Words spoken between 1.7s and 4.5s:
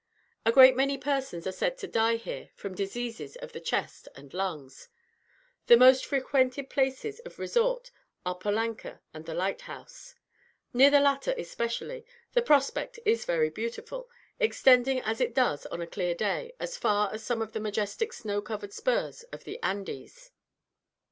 to die here from diseases of the chest and